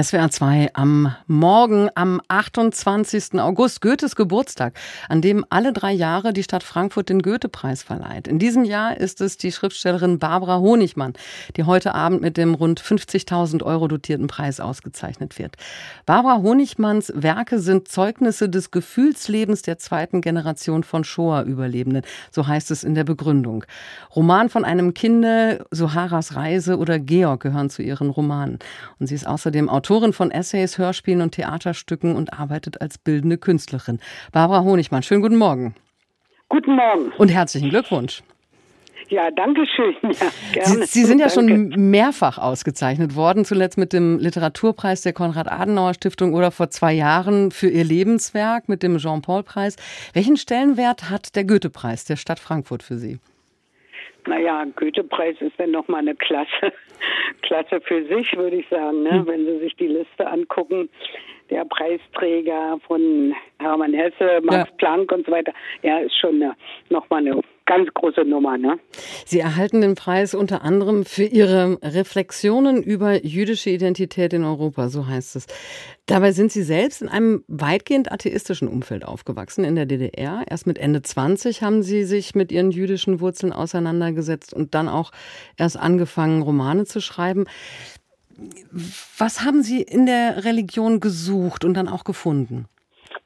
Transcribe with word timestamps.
SWR 0.00 0.28
2 0.28 0.70
am 0.74 1.14
Morgen 1.28 1.88
am 1.94 2.20
28. 2.26 3.40
August, 3.40 3.80
Goethes 3.80 4.16
Geburtstag, 4.16 4.74
an 5.08 5.22
dem 5.22 5.46
alle 5.50 5.72
drei 5.72 5.92
Jahre 5.92 6.32
die 6.32 6.42
Stadt 6.42 6.64
Frankfurt 6.64 7.08
den 7.08 7.22
Goethe-Preis 7.22 7.84
verleiht. 7.84 8.26
In 8.26 8.40
diesem 8.40 8.64
Jahr 8.64 8.96
ist 8.96 9.20
es 9.20 9.36
die 9.36 9.52
Schriftstellerin 9.52 10.18
Barbara 10.18 10.58
Honigmann, 10.58 11.12
die 11.56 11.62
heute 11.62 11.94
Abend 11.94 12.22
mit 12.22 12.36
dem 12.36 12.54
rund 12.54 12.80
50.000 12.80 13.62
Euro 13.62 13.86
dotierten 13.86 14.26
Preis 14.26 14.58
ausgezeichnet 14.58 15.38
wird. 15.38 15.56
Barbara 16.06 16.42
Honigmanns 16.42 17.12
Werke 17.14 17.60
sind 17.60 17.86
Zeugnisse 17.86 18.48
des 18.48 18.72
Gefühlslebens 18.72 19.62
der 19.62 19.78
zweiten 19.78 20.20
Generation 20.22 20.82
von 20.82 21.04
Shoah-Überlebenden, 21.04 22.02
so 22.32 22.48
heißt 22.48 22.72
es 22.72 22.82
in 22.82 22.96
der 22.96 23.04
Begründung. 23.04 23.64
Roman 24.16 24.48
von 24.48 24.64
einem 24.64 24.92
Kinde, 24.94 25.64
Soharas 25.70 26.34
Reise 26.34 26.78
oder 26.78 26.98
Georg 26.98 27.42
gehören 27.42 27.70
zu 27.70 27.82
ihren 27.82 28.10
Romanen. 28.10 28.58
Und 28.98 29.06
sie 29.06 29.14
ist 29.14 29.26
außerdem 29.26 29.43
Autorin 29.68 30.12
von 30.12 30.30
Essays, 30.30 30.78
Hörspielen 30.78 31.20
und 31.20 31.32
Theaterstücken 31.32 32.16
und 32.16 32.32
arbeitet 32.32 32.80
als 32.80 32.98
bildende 32.98 33.38
Künstlerin. 33.38 34.00
Barbara 34.32 34.62
Honigmann, 34.62 35.02
schönen 35.02 35.22
guten 35.22 35.36
Morgen. 35.36 35.74
Guten 36.48 36.76
Morgen. 36.76 37.12
Und 37.18 37.28
herzlichen 37.28 37.70
Glückwunsch. 37.70 38.22
Ja, 39.08 39.30
danke 39.30 39.66
schön. 39.66 39.94
Ja, 40.02 40.30
gerne. 40.52 40.86
Sie, 40.86 41.00
Sie 41.00 41.04
sind 41.04 41.18
ja 41.18 41.28
danke. 41.28 41.52
schon 41.52 41.90
mehrfach 41.90 42.38
ausgezeichnet 42.38 43.14
worden, 43.14 43.44
zuletzt 43.44 43.76
mit 43.76 43.92
dem 43.92 44.18
Literaturpreis 44.18 45.02
der 45.02 45.12
Konrad-Adenauer-Stiftung 45.12 46.34
oder 46.34 46.50
vor 46.50 46.70
zwei 46.70 46.92
Jahren 46.92 47.50
für 47.50 47.68
Ihr 47.68 47.84
Lebenswerk 47.84 48.68
mit 48.68 48.82
dem 48.82 48.98
Jean-Paul-Preis. 48.98 49.76
Welchen 50.14 50.36
Stellenwert 50.36 51.10
hat 51.10 51.36
der 51.36 51.44
Goethe-Preis 51.44 52.04
der 52.04 52.16
Stadt 52.16 52.40
Frankfurt 52.40 52.82
für 52.82 52.96
Sie? 52.96 53.18
Naja, 54.26 54.64
Goethe-Preis 54.76 55.36
ist 55.40 55.58
dann 55.58 55.72
nochmal 55.72 56.00
eine 56.00 56.14
Klasse, 56.14 56.72
Klasse 57.42 57.80
für 57.80 58.04
sich, 58.06 58.36
würde 58.36 58.56
ich 58.56 58.68
sagen. 58.68 59.02
Ne? 59.02 59.10
Hm. 59.12 59.26
Wenn 59.26 59.46
Sie 59.46 59.58
sich 59.58 59.74
die 59.76 59.88
Liste 59.88 60.26
angucken, 60.26 60.88
der 61.50 61.64
Preisträger 61.64 62.78
von 62.86 63.34
Hermann 63.60 63.92
Hesse, 63.92 64.40
Max 64.42 64.70
ja. 64.70 64.76
Planck 64.78 65.12
und 65.12 65.26
so 65.26 65.32
weiter, 65.32 65.52
ja, 65.82 65.98
ist 65.98 66.18
schon 66.18 66.42
nochmal 66.88 67.20
eine 67.20 67.40
ganz 67.66 67.88
große 67.94 68.24
Nummer. 68.24 68.58
Ne? 68.58 68.78
Sie 69.24 69.40
erhalten 69.40 69.80
den 69.80 69.94
Preis 69.94 70.34
unter 70.34 70.62
anderem 70.62 71.04
für 71.04 71.24
Ihre 71.24 71.78
Reflexionen 71.82 72.82
über 72.82 73.24
jüdische 73.24 73.70
Identität 73.70 74.32
in 74.32 74.44
Europa, 74.44 74.88
so 74.88 75.06
heißt 75.06 75.36
es. 75.36 75.46
Dabei 76.06 76.32
sind 76.32 76.52
Sie 76.52 76.62
selbst 76.62 77.02
in 77.02 77.08
einem 77.08 77.44
weitgehend 77.48 78.12
atheistischen 78.12 78.68
Umfeld 78.68 79.04
aufgewachsen 79.04 79.64
in 79.64 79.74
der 79.74 79.86
DDR. 79.86 80.44
Erst 80.48 80.66
mit 80.66 80.78
Ende 80.78 81.02
20 81.02 81.62
haben 81.62 81.82
Sie 81.82 82.04
sich 82.04 82.34
mit 82.34 82.52
Ihren 82.52 82.70
jüdischen 82.70 83.20
Wurzeln 83.20 83.52
auseinandergesetzt 83.52 84.52
und 84.52 84.74
dann 84.74 84.88
auch 84.88 85.12
erst 85.56 85.78
angefangen, 85.78 86.42
Romane 86.42 86.84
zu 86.84 87.00
schreiben. 87.00 87.46
Was 89.16 89.42
haben 89.42 89.62
Sie 89.62 89.80
in 89.80 90.06
der 90.06 90.44
Religion 90.44 91.00
gesucht 91.00 91.64
und 91.64 91.74
dann 91.74 91.88
auch 91.88 92.04
gefunden? 92.04 92.66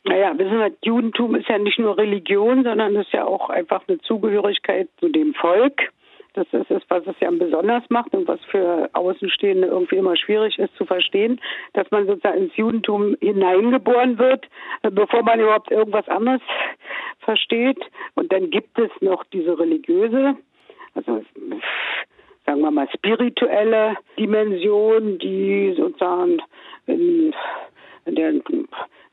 Naja, 0.05 0.39
wissen 0.39 0.59
wir, 0.59 0.73
Judentum 0.83 1.35
ist 1.35 1.49
ja 1.49 1.59
nicht 1.59 1.79
nur 1.79 1.99
Religion, 1.99 2.65
sondern 2.65 2.97
ist 2.97 3.13
ja 3.13 3.25
auch 3.25 3.51
einfach 3.51 3.83
eine 3.89 3.99
Zugehörigkeit 4.01 4.89
zu 5.01 5.09
dem 5.09 5.35
Volk. 5.35 5.93
Das 6.35 6.47
ist 6.53 6.71
es, 6.71 6.83
was 6.89 7.07
es 7.07 7.17
ja 7.21 7.31
besonders 7.31 7.83
macht 7.89 8.15
und 8.15 8.29
was 8.29 8.39
für 8.45 8.89
Außenstehende 8.93 9.67
irgendwie 9.67 9.97
immer 9.97 10.17
schwierig 10.17 10.59
ist 10.59 10.75
zu 10.77 10.85
verstehen, 10.85 11.41
dass 11.73 11.91
man 11.91 12.07
sozusagen 12.07 12.45
ins 12.45 12.57
Judentum 12.57 13.17
hineingeboren 13.21 14.19
wird, 14.19 14.47
bevor 14.83 15.23
man 15.25 15.41
überhaupt 15.41 15.71
irgendwas 15.71 16.09
anderes 16.09 16.41
versteht. 17.21 17.79
Und 18.15 18.33
dann 18.33 18.51
gibt 18.51 18.79
es 18.79 18.91
noch 19.01 19.25
diese 19.33 19.59
religiöse, 19.59 20.37
also 20.95 21.25
sagen 22.47 22.61
wir 22.61 22.71
mal 22.71 22.89
spirituelle 22.95 23.97
Dimension, 24.19 25.19
die 25.19 25.75
sozusagen 25.77 26.41
in, 26.87 27.35
in 28.05 28.15
der 28.15 28.33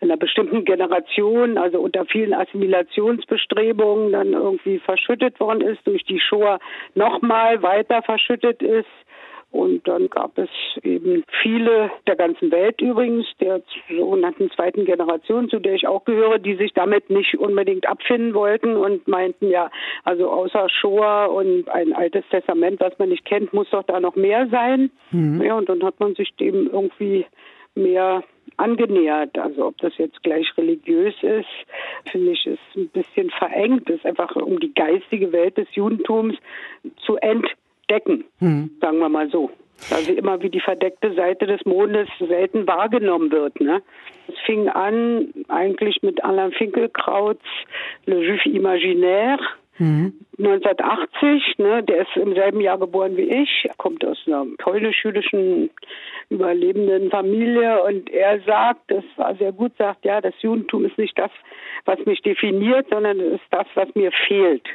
einer 0.01 0.17
bestimmten 0.17 0.65
Generation, 0.65 1.57
also 1.57 1.79
unter 1.79 2.05
vielen 2.05 2.33
Assimilationsbestrebungen, 2.33 4.11
dann 4.11 4.33
irgendwie 4.33 4.79
verschüttet 4.79 5.39
worden 5.39 5.61
ist, 5.61 5.85
durch 5.85 6.03
die 6.03 6.19
Shoah 6.19 6.59
nochmal 6.93 7.61
weiter 7.61 8.01
verschüttet 8.01 8.61
ist. 8.61 8.87
Und 9.55 9.87
dann 9.87 10.09
gab 10.09 10.37
es 10.37 10.49
eben 10.83 11.23
viele 11.41 11.89
der 12.07 12.17
ganzen 12.17 12.51
Welt 12.51 12.81
übrigens, 12.81 13.25
der 13.39 13.61
sogenannten 13.89 14.51
zweiten 14.51 14.83
Generation, 14.83 15.47
zu 15.47 15.59
der 15.59 15.75
ich 15.75 15.87
auch 15.87 16.03
gehöre, 16.03 16.39
die 16.39 16.55
sich 16.55 16.73
damit 16.73 17.09
nicht 17.09 17.39
unbedingt 17.39 17.87
abfinden 17.87 18.33
wollten 18.33 18.75
und 18.75 19.07
meinten, 19.07 19.49
ja, 19.49 19.71
also 20.03 20.29
außer 20.29 20.67
Shoah 20.67 21.27
und 21.27 21.69
ein 21.69 21.93
altes 21.93 22.25
Testament, 22.29 22.81
was 22.81 22.99
man 22.99 23.07
nicht 23.07 23.23
kennt, 23.23 23.53
muss 23.53 23.69
doch 23.69 23.83
da 23.83 24.01
noch 24.01 24.17
mehr 24.17 24.47
sein. 24.51 24.91
Mhm. 25.11 25.41
Ja, 25.41 25.55
und 25.55 25.69
dann 25.69 25.83
hat 25.83 26.01
man 26.01 26.15
sich 26.15 26.35
dem 26.35 26.69
irgendwie 26.69 27.25
mehr 27.75 28.23
angenähert. 28.57 29.37
Also 29.37 29.67
ob 29.67 29.77
das 29.79 29.97
jetzt 29.97 30.21
gleich 30.23 30.45
religiös 30.57 31.15
ist, 31.21 31.47
finde 32.11 32.31
ich, 32.31 32.45
ist 32.45 32.59
ein 32.75 32.89
bisschen 32.89 33.29
verengt. 33.31 33.89
Es 33.89 33.97
ist 33.97 34.05
einfach 34.05 34.35
um 34.35 34.59
die 34.59 34.73
geistige 34.73 35.31
Welt 35.31 35.57
des 35.57 35.67
Judentums 35.73 36.35
zu 37.05 37.17
entdecken, 37.17 38.25
hm. 38.39 38.71
sagen 38.81 38.99
wir 38.99 39.09
mal 39.09 39.29
so. 39.29 39.51
Also 39.91 40.13
immer 40.13 40.41
wie 40.41 40.49
die 40.49 40.61
verdeckte 40.61 41.13
Seite 41.15 41.47
des 41.47 41.65
Mondes 41.65 42.07
selten 42.19 42.65
wahrgenommen 42.65 43.31
wird. 43.31 43.59
Ne? 43.59 43.81
Es 44.27 44.39
fing 44.45 44.69
an 44.69 45.33
eigentlich 45.49 46.01
mit 46.01 46.23
Alain 46.23 46.53
Finkelkrauts 46.53 47.43
Le 48.05 48.21
Juif 48.21 48.45
Imaginaire 48.45 49.39
Mhm. 49.77 50.13
1980, 50.37 51.57
ne, 51.57 51.83
der 51.83 52.01
ist 52.01 52.15
im 52.15 52.33
selben 52.33 52.61
Jahr 52.61 52.77
geboren 52.77 53.17
wie 53.17 53.29
ich, 53.29 53.67
kommt 53.77 54.05
aus 54.05 54.17
einer 54.25 54.45
polnisch-jüdischen 54.57 55.69
überlebenden 56.29 57.09
Familie 57.09 57.83
und 57.83 58.09
er 58.09 58.39
sagt, 58.41 58.81
das 58.87 59.03
war 59.17 59.35
sehr 59.35 59.51
gut, 59.51 59.73
sagt, 59.77 60.05
ja, 60.05 60.21
das 60.21 60.33
Judentum 60.41 60.85
ist 60.85 60.97
nicht 60.97 61.17
das, 61.17 61.31
was 61.85 61.99
mich 62.05 62.21
definiert, 62.21 62.87
sondern 62.89 63.19
es 63.19 63.33
ist 63.33 63.47
das, 63.51 63.67
was 63.75 63.93
mir 63.95 64.11
fehlt. 64.27 64.67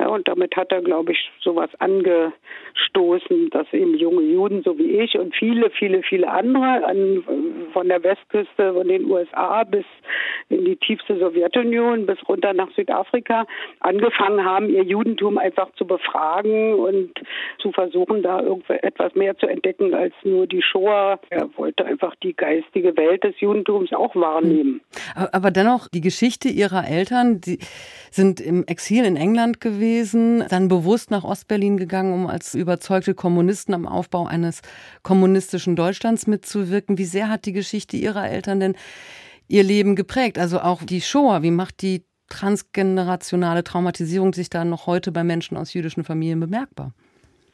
Ja, 0.00 0.08
und 0.08 0.26
damit 0.28 0.56
hat 0.56 0.72
er, 0.72 0.80
glaube 0.80 1.12
ich, 1.12 1.30
sowas 1.42 1.68
angestoßen, 1.78 3.50
dass 3.50 3.70
eben 3.74 3.98
junge 3.98 4.22
Juden, 4.22 4.62
so 4.62 4.78
wie 4.78 4.98
ich 4.98 5.18
und 5.18 5.34
viele, 5.36 5.68
viele, 5.68 6.02
viele 6.02 6.30
andere 6.30 6.86
an, 6.86 7.22
von 7.74 7.86
der 7.86 8.02
Westküste, 8.02 8.72
von 8.72 8.88
den 8.88 9.10
USA 9.10 9.62
bis 9.64 9.84
in 10.48 10.64
die 10.64 10.76
tiefste 10.76 11.18
Sowjetunion, 11.18 12.06
bis 12.06 12.16
runter 12.26 12.54
nach 12.54 12.70
Südafrika, 12.74 13.46
angefangen 13.80 14.42
haben, 14.42 14.70
ihr 14.70 14.84
Judentum 14.84 15.36
einfach 15.36 15.70
zu 15.74 15.86
befragen 15.86 16.74
und 16.74 17.10
zu 17.58 17.70
versuchen, 17.70 18.22
da 18.22 18.42
etwas 18.68 19.14
mehr 19.14 19.36
zu 19.36 19.48
entdecken 19.48 19.92
als 19.92 20.14
nur 20.24 20.46
die 20.46 20.62
Shoah. 20.62 21.20
Er 21.28 21.50
wollte 21.58 21.84
einfach 21.84 22.14
die 22.22 22.34
geistige 22.34 22.96
Welt 22.96 23.22
des 23.22 23.38
Judentums 23.40 23.92
auch 23.92 24.16
wahrnehmen. 24.16 24.80
Aber 25.32 25.50
dennoch, 25.50 25.88
die 25.88 26.00
Geschichte 26.00 26.48
ihrer 26.48 26.88
Eltern, 26.88 27.42
die 27.42 27.58
sind 28.10 28.40
im 28.40 28.64
Exil 28.66 29.04
in 29.04 29.16
England 29.16 29.60
gewesen 29.60 29.89
gewesen, 29.90 30.44
dann 30.48 30.68
bewusst 30.68 31.10
nach 31.10 31.24
Ostberlin 31.24 31.76
gegangen, 31.76 32.12
um 32.12 32.26
als 32.26 32.54
überzeugte 32.54 33.14
Kommunisten 33.14 33.74
am 33.74 33.86
Aufbau 33.86 34.26
eines 34.26 34.62
kommunistischen 35.02 35.76
Deutschlands 35.76 36.26
mitzuwirken. 36.26 36.98
Wie 36.98 37.04
sehr 37.04 37.28
hat 37.28 37.46
die 37.46 37.52
Geschichte 37.52 37.96
Ihrer 37.96 38.28
Eltern 38.28 38.60
denn 38.60 38.74
Ihr 39.48 39.64
Leben 39.64 39.96
geprägt? 39.96 40.38
Also 40.38 40.58
auch 40.58 40.82
die 40.82 41.00
Shoah, 41.00 41.42
wie 41.42 41.50
macht 41.50 41.82
die 41.82 42.02
transgenerationale 42.28 43.64
Traumatisierung 43.64 44.32
sich 44.32 44.48
da 44.48 44.64
noch 44.64 44.86
heute 44.86 45.10
bei 45.10 45.24
Menschen 45.24 45.56
aus 45.56 45.74
jüdischen 45.74 46.04
Familien 46.04 46.38
bemerkbar? 46.38 46.92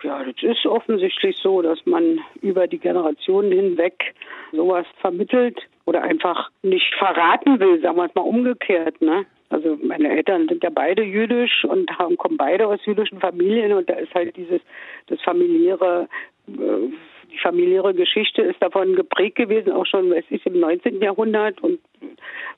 Ja, 0.03 0.23
das 0.23 0.35
ist 0.43 0.67
offensichtlich 0.67 1.37
so, 1.43 1.63
dass 1.63 1.79
man 1.87 2.21
über 2.43 2.67
die 2.67 2.79
Generationen 2.79 3.51
hinweg 3.51 4.15
sowas 4.53 4.85
vermittelt 5.01 5.59
oder 5.87 6.03
einfach 6.03 6.51
nicht 6.63 6.95
verraten 6.99 7.59
will, 7.59 7.81
sagen 7.81 7.97
wir 7.97 8.05
es 8.05 8.15
mal 8.15 8.21
umgekehrt. 8.21 9.01
Ne? 9.01 9.25
Also 9.49 9.79
meine 9.83 10.11
Eltern 10.11 10.49
sind 10.49 10.63
ja 10.63 10.71
beide 10.71 11.03
jüdisch 11.03 11.65
und 11.65 11.91
haben, 11.99 12.17
kommen 12.17 12.37
beide 12.37 12.67
aus 12.67 12.81
jüdischen 12.85 13.21
Familien 13.21 13.73
und 13.73 13.89
da 13.89 13.95
ist 13.95 14.15
halt 14.15 14.37
dieses 14.37 14.61
das 15.07 15.21
familiäre 15.23 16.09
äh, 16.49 16.89
die 17.33 17.39
familiäre 17.39 17.93
Geschichte 17.93 18.43
ist 18.43 18.63
davon 18.63 18.95
geprägt 18.95 19.37
gewesen, 19.37 19.73
auch 19.73 19.85
schon, 19.85 20.11
weiß 20.11 20.25
ich, 20.31 20.47
im 20.47 20.61
19. 20.61 21.01
Jahrhundert 21.01 21.61
und 21.61 21.81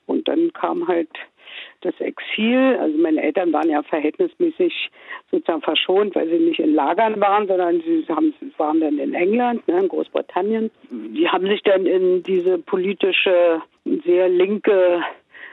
und 0.05 0.27
dann 0.27 0.51
kam 0.53 0.87
halt 0.87 1.09
das 1.81 1.99
Exil. 1.99 2.77
Also 2.79 2.97
meine 2.97 3.21
Eltern 3.21 3.53
waren 3.53 3.69
ja 3.69 3.81
verhältnismäßig 3.83 4.89
sozusagen 5.31 5.61
verschont, 5.61 6.15
weil 6.15 6.27
sie 6.27 6.39
nicht 6.39 6.59
in 6.59 6.73
Lagern 6.73 7.19
waren, 7.21 7.47
sondern 7.47 7.81
sie 7.81 8.05
haben, 8.09 8.33
waren 8.57 8.79
dann 8.79 8.99
in 8.99 9.13
England, 9.13 9.67
ne, 9.67 9.79
in 9.79 9.87
Großbritannien. 9.87 10.71
Die 10.89 11.27
haben 11.27 11.47
sich 11.47 11.61
dann 11.63 11.85
in 11.85 12.23
diese 12.23 12.57
politische, 12.57 13.61
sehr 14.05 14.29
linke 14.29 15.03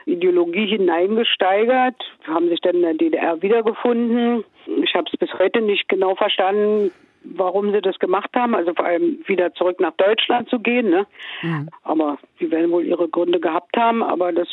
Ideologie 0.07 0.67
hineingesteigert, 0.67 1.95
haben 2.25 2.49
sich 2.49 2.61
dann 2.61 2.77
in 2.77 2.81
der 2.81 2.93
DDR 2.93 3.41
wiedergefunden. 3.41 4.43
Ich 4.83 4.95
habe 4.95 5.05
es 5.11 5.19
bis 5.19 5.33
heute 5.33 5.61
nicht 5.61 5.87
genau 5.89 6.15
verstanden, 6.15 6.91
warum 7.23 7.71
sie 7.73 7.81
das 7.81 7.99
gemacht 7.99 8.29
haben. 8.33 8.55
Also 8.55 8.73
vor 8.73 8.85
allem 8.85 9.19
wieder 9.27 9.53
zurück 9.53 9.79
nach 9.79 9.93
Deutschland 9.97 10.49
zu 10.49 10.59
gehen. 10.59 10.89
Ne? 10.89 11.05
Mhm. 11.41 11.69
Aber 11.83 12.17
sie 12.39 12.49
werden 12.51 12.71
wohl 12.71 12.85
ihre 12.85 13.09
Gründe 13.09 13.39
gehabt 13.39 13.75
haben. 13.75 14.01
Aber 14.01 14.31
das, 14.31 14.47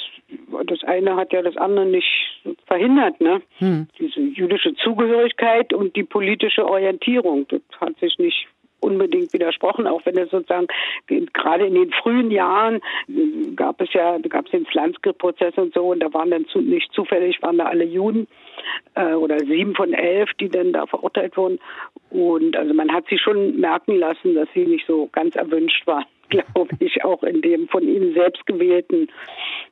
das 0.67 0.83
eine 0.85 1.17
hat 1.17 1.33
ja 1.33 1.43
das 1.43 1.56
andere 1.56 1.87
nicht 1.87 2.43
verhindert. 2.67 3.21
Ne? 3.21 3.41
Mhm. 3.61 3.87
Diese 3.99 4.21
jüdische 4.21 4.75
Zugehörigkeit 4.75 5.73
und 5.73 5.95
die 5.97 6.05
politische 6.05 6.67
Orientierung, 6.67 7.47
das 7.49 7.61
hat 7.81 7.97
sich 8.01 8.19
nicht 8.19 8.49
unbedingt 8.84 9.32
widersprochen, 9.32 9.86
auch 9.86 10.04
wenn 10.04 10.19
es 10.19 10.31
sozusagen 10.31 10.69
gerade 11.32 11.66
in 11.66 11.75
den 11.75 11.92
frühen 11.92 12.31
Jahren 12.31 12.81
gab 13.56 13.81
es 13.81 13.92
ja, 13.92 14.19
gab 14.19 14.46
es 14.46 14.52
den 14.52 14.66
Slansky-Prozess 14.66 15.54
und 15.56 15.75
so 15.75 15.88
und 15.88 16.00
da 16.00 16.12
waren 16.12 16.31
dann 16.31 16.46
zu, 16.46 16.60
nicht 16.60 16.92
zufällig, 16.92 17.42
waren 17.42 17.58
da 17.58 17.64
alle 17.64 17.84
Juden 17.84 18.26
äh, 18.94 19.14
oder 19.14 19.38
sieben 19.40 19.75
von 19.75 19.92
elf, 19.92 20.31
die 20.40 20.48
dann 20.48 20.72
da 20.72 20.86
verurteilt 20.86 21.36
wurden. 21.36 21.58
Und 22.10 22.56
also 22.56 22.75
man 22.75 22.92
hat 22.92 23.04
sie 23.08 23.19
schon 23.19 23.58
merken 23.58 23.96
lassen, 23.96 24.34
dass 24.34 24.48
sie 24.54 24.66
nicht 24.66 24.86
so 24.86 25.08
ganz 25.12 25.34
erwünscht 25.36 25.86
waren, 25.86 26.04
glaube 26.29 26.76
ich, 26.79 27.05
auch 27.05 27.23
in 27.23 27.43
dem 27.43 27.69
von 27.69 27.82
ihnen 27.82 28.15
selbst 28.15 28.47
gewählten 28.47 29.09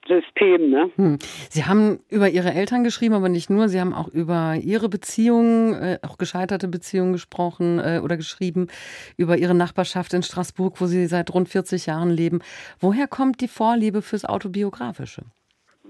System. 0.06 0.70
Ne? 0.70 0.90
Hm. 0.96 1.18
Sie 1.50 1.64
haben 1.64 2.00
über 2.08 2.28
Ihre 2.28 2.52
Eltern 2.52 2.84
geschrieben, 2.84 3.14
aber 3.14 3.28
nicht 3.28 3.50
nur. 3.50 3.68
Sie 3.68 3.80
haben 3.80 3.92
auch 3.92 4.08
über 4.08 4.56
Ihre 4.60 4.88
Beziehungen, 4.88 5.74
äh, 5.74 5.98
auch 6.02 6.18
gescheiterte 6.18 6.68
Beziehungen 6.68 7.12
gesprochen 7.12 7.78
äh, 7.78 8.00
oder 8.02 8.16
geschrieben, 8.16 8.68
über 9.16 9.36
Ihre 9.36 9.54
Nachbarschaft 9.54 10.12
in 10.14 10.22
Straßburg, 10.22 10.80
wo 10.80 10.86
Sie 10.86 11.06
seit 11.06 11.32
rund 11.32 11.48
40 11.48 11.86
Jahren 11.86 12.10
leben. 12.10 12.40
Woher 12.80 13.06
kommt 13.06 13.40
die 13.40 13.48
Vorliebe 13.48 14.02
fürs 14.02 14.24
Autobiografische? 14.24 15.22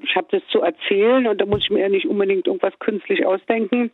Ich 0.02 0.16
habe 0.16 0.28
das 0.30 0.42
zu 0.48 0.60
erzählen 0.60 1.26
und 1.26 1.40
da 1.40 1.46
muss 1.46 1.62
ich 1.62 1.70
mir 1.70 1.80
ja 1.80 1.88
nicht 1.88 2.06
unbedingt 2.06 2.46
irgendwas 2.46 2.78
künstlich 2.78 3.24
ausdenken. 3.24 3.90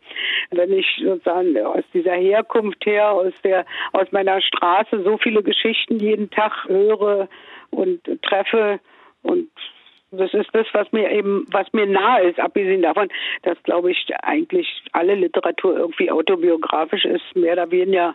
Wenn 0.51 0.73
ich 0.73 0.87
sozusagen 1.03 1.57
aus 1.59 1.85
dieser 1.93 2.15
Herkunft 2.15 2.85
her, 2.87 3.13
aus 3.13 3.33
der, 3.43 3.65
aus 3.93 4.11
meiner 4.13 4.41
Straße 4.41 5.03
so 5.03 5.19
viele 5.19 5.43
Geschichten 5.43 5.99
jeden 5.99 6.31
Tag 6.31 6.67
höre 6.67 7.29
und 7.71 8.01
treffe 8.23 8.81
und 9.23 9.51
das 10.11 10.33
ist 10.33 10.49
das, 10.55 10.67
was 10.73 10.91
mir 10.91 11.11
eben, 11.11 11.45
was 11.51 11.71
mir 11.73 11.87
nahe 11.87 12.31
ist, 12.31 12.41
abgesehen 12.41 12.81
davon, 12.81 13.09
dass, 13.43 13.63
glaube 13.63 13.91
ich, 13.91 14.07
eigentlich 14.23 14.67
alle 14.93 15.15
Literatur 15.15 15.77
irgendwie 15.77 16.11
autobiografisch 16.11 17.05
ist, 17.05 17.37
mehr 17.37 17.53
oder 17.53 17.71
weniger 17.71 18.15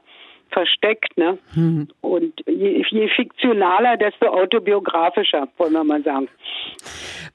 versteckt. 0.53 1.17
Ne? 1.17 1.37
Hm. 1.53 1.87
Und 2.01 2.33
je, 2.47 2.83
je 2.89 3.09
fiktionaler, 3.09 3.97
desto 3.97 4.27
autobiografischer, 4.27 5.47
wollen 5.57 5.73
wir 5.73 5.83
mal 5.83 6.03
sagen. 6.03 6.29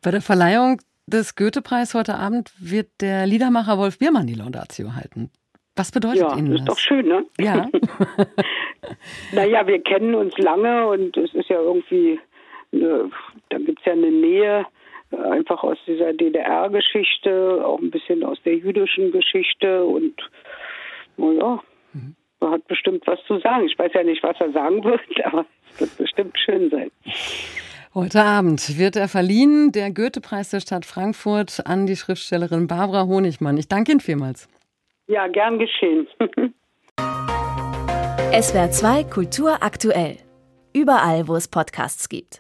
Bei 0.03 0.11
der 0.11 0.23
Verleihung 0.23 0.81
des 1.07 1.35
Goethe-Preis 1.35 1.95
heute 1.95 2.15
Abend 2.15 2.53
wird 2.59 2.89
der 3.01 3.27
Liedermacher 3.27 3.79
Wolf 3.79 3.99
Biermann 3.99 4.27
die 4.27 4.35
Laudatio 4.35 4.95
halten. 4.95 5.31
Was 5.77 5.93
bedeutet 5.93 6.23
ja, 6.23 6.37
Ihnen 6.37 6.51
das? 6.51 6.61
ist 6.61 6.69
doch 6.69 6.79
schön, 6.79 7.07
ne? 7.07 7.25
Ja. 7.39 7.69
naja, 9.33 9.67
wir 9.67 9.81
kennen 9.81 10.15
uns 10.15 10.37
lange 10.39 10.89
und 10.89 11.17
es 11.17 11.33
ist 11.35 11.49
ja 11.49 11.61
irgendwie, 11.61 12.19
eine, 12.73 13.11
da 13.51 13.59
gibt 13.59 13.79
es 13.79 13.85
ja 13.85 13.93
eine 13.93 14.11
Nähe, 14.11 14.67
äh, 15.13 15.17
einfach 15.17 15.63
aus 15.63 15.79
dieser 15.87 16.13
DDR-Geschichte, 16.13 17.65
auch 17.65 17.79
ein 17.79 17.91
bisschen 17.91 18.25
aus 18.25 18.39
der 18.45 18.57
jüdischen 18.57 19.13
Geschichte 19.13 19.85
und 19.85 20.15
naja, 21.17 21.63
mhm. 21.93 22.17
Er 22.41 22.51
hat 22.51 22.67
bestimmt 22.67 23.07
was 23.07 23.19
zu 23.27 23.39
sagen. 23.41 23.67
Ich 23.67 23.79
weiß 23.79 23.93
ja 23.95 24.03
nicht, 24.03 24.23
was 24.23 24.37
er 24.41 24.53
sagen 24.53 24.83
wird, 24.85 25.01
aber 25.25 25.47
es 25.75 25.81
wird 25.81 25.97
bestimmt 25.99 26.39
schön 26.39 26.71
sein. 26.71 26.91
Heute 27.95 28.23
Abend 28.23 28.79
wird 28.79 28.97
er 28.97 29.09
verliehen, 29.09 29.73
der 29.73 29.91
Goethe-Preis 29.91 30.51
der 30.51 30.61
Stadt 30.61 30.85
Frankfurt, 30.85 31.67
an 31.67 31.87
die 31.87 31.97
Schriftstellerin 31.97 32.67
Barbara 32.67 33.07
Honigmann. 33.07 33.57
Ich 33.57 33.67
danke 33.69 33.93
Ihnen 33.93 34.01
vielmals. 34.01 34.49
Ja, 35.07 35.27
gern 35.27 35.59
geschehen. 35.59 36.07
SWR 38.41 38.71
2 38.71 39.05
Kultur 39.05 39.63
aktuell. 39.63 40.19
Überall, 40.75 41.27
wo 41.29 41.35
es 41.35 41.49
Podcasts 41.49 42.11
gibt. 42.11 42.37